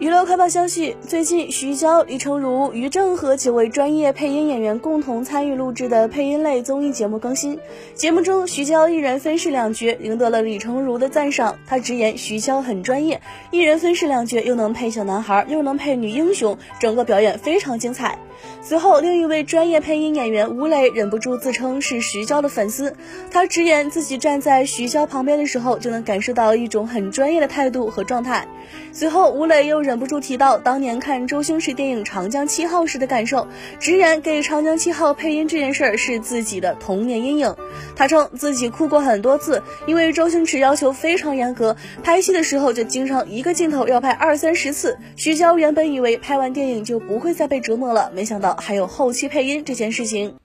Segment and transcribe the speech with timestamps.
[0.00, 7.58] 娱乐快报消息：最近，徐娇、李成儒、于正和几位专业配音演员共同参与录制的配音类综艺节目更新。
[7.94, 11.58] 节目中，徐娇一人分饰两角，赢得了李成儒的赞赏。
[11.66, 18.18] 他直言徐娇很专业，一人分饰两角，又能配小男孩，又能配女英雄，整个表演非常精彩。
[18.62, 22.96] 随后，另一位专业配音演员吴磊忍不住自称是徐娇的粉丝，
[23.30, 28.46] 他直言自己站在徐娇旁边的时候，就能感受到一种很专业的态度和状态。
[28.92, 33.48] 随后，吴磊又忍忍不住提到当年看周星驰电影《长江七号》时的感受，
[33.80, 37.52] 直言给《长江七号》配音这件事儿是自己的童年阴影。
[37.96, 44.96] 他称自己哭过很多次，因为周星驰要求非常严格，拍戏的时候就经常一个镜头要拍二三十次。
[45.16, 50.36] 徐娇原本以为拍完电影就不会再被折磨了，没想到还有后期配音这件事情。